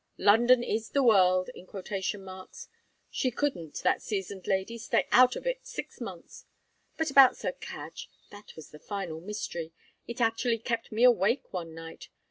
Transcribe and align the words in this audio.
London 0.17 0.63
is 0.63 0.89
'the 0.89 1.03
world' 1.03 1.51
in 1.53 1.67
quotation 1.67 2.23
marks. 2.23 2.67
She 3.11 3.29
couldn't, 3.29 3.83
that 3.83 4.01
seasoned 4.01 4.47
lady, 4.47 4.79
stay 4.79 5.07
out 5.11 5.35
of 5.35 5.45
it 5.45 5.59
six 5.67 6.01
months. 6.01 6.47
But 6.97 7.11
about 7.11 7.37
Sir 7.37 7.51
Cadge 7.51 8.09
that 8.31 8.55
was 8.55 8.71
the 8.71 8.79
final 8.79 9.21
mystery. 9.21 9.73
It 10.07 10.19
actually 10.19 10.57
kept 10.57 10.91
me 10.91 11.03
awake 11.03 11.53
one 11.53 11.75
night. 11.75 12.09